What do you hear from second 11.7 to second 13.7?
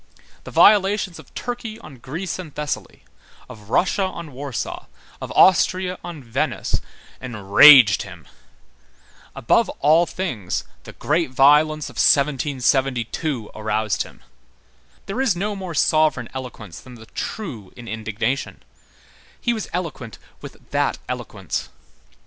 of 1772